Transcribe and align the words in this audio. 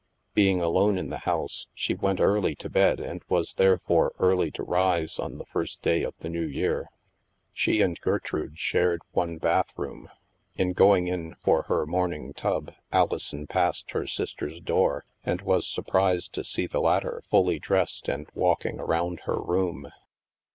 Being 0.33 0.61
alone 0.61 0.97
in 0.97 1.09
the 1.11 1.19
house, 1.29 1.67
she 1.75 1.93
went 1.93 2.19
early 2.19 2.55
to 2.55 2.71
bed 2.71 2.99
and 2.99 3.21
was 3.29 3.53
therefore 3.53 4.15
early 4.17 4.49
to 4.53 4.63
rise 4.63 5.19
on 5.19 5.37
the 5.37 5.45
first 5.45 5.83
day 5.83 6.01
of 6.01 6.15
the 6.21 6.27
New 6.29 6.47
Year. 6.47 6.89
She 7.53 7.81
and 7.83 7.99
Gertrude 8.01 8.57
shared 8.57 9.01
one 9.11 9.37
bathroom; 9.37 10.09
in 10.55 10.73
going 10.73 11.35
for 11.35 11.65
her 11.67 11.85
morning 11.85 12.33
tub, 12.33 12.73
Alison 12.91 13.45
passed 13.45 13.91
her 13.91 14.07
sister's 14.07 14.59
door 14.59 15.05
and 15.23 15.41
was 15.41 15.67
surprised 15.67 16.33
to 16.33 16.43
see 16.43 16.65
the 16.65 16.81
latter 16.81 17.21
fully 17.29 17.59
dressed 17.59 18.09
and 18.09 18.27
walking 18.33 18.79
around 18.79 19.19
her 19.25 19.39
room. 19.39 19.91